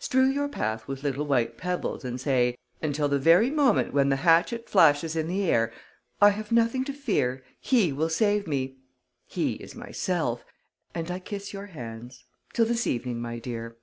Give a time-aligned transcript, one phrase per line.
[0.00, 4.16] "Strew your path with little white pebbles and say, until the very moment when the
[4.26, 5.72] hatchet flashes in the air,
[6.20, 8.78] 'I have nothing to fear; he will save me.'
[9.28, 10.44] He is myself...
[10.92, 12.24] and I kiss your hands.
[12.52, 13.76] Till this evening, my dear."